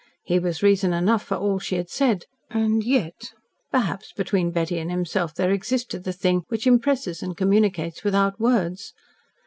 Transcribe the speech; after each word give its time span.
He 0.23 0.39
was 0.39 0.63
reason 0.63 0.93
enough 0.93 1.21
for 1.21 1.37
all 1.37 1.59
she 1.59 1.75
had 1.75 1.87
said. 1.91 2.25
And 2.49 2.83
yet! 2.83 3.33
Perhaps, 3.69 4.13
between 4.13 4.49
Betty 4.49 4.79
and 4.79 4.89
himself 4.89 5.35
there 5.35 5.51
existed 5.51 6.05
the 6.05 6.11
thing 6.11 6.41
which 6.47 6.65
impresses 6.65 7.21
and 7.21 7.37
communicates 7.37 8.03
without 8.03 8.39
words. 8.39 8.95